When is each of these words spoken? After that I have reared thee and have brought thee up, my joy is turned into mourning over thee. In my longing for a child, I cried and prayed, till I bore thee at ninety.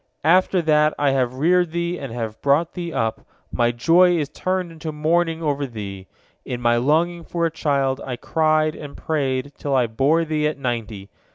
After 0.25 0.63
that 0.63 0.95
I 0.97 1.11
have 1.11 1.35
reared 1.35 1.73
thee 1.73 1.99
and 1.99 2.11
have 2.11 2.41
brought 2.41 2.73
thee 2.73 2.91
up, 2.91 3.21
my 3.51 3.71
joy 3.71 4.17
is 4.17 4.29
turned 4.29 4.71
into 4.71 4.91
mourning 4.91 5.43
over 5.43 5.67
thee. 5.67 6.07
In 6.43 6.59
my 6.59 6.77
longing 6.77 7.23
for 7.23 7.45
a 7.45 7.51
child, 7.51 8.01
I 8.03 8.15
cried 8.15 8.73
and 8.73 8.97
prayed, 8.97 9.53
till 9.59 9.75
I 9.75 9.85
bore 9.85 10.25
thee 10.25 10.47
at 10.47 10.57
ninety. 10.57 11.09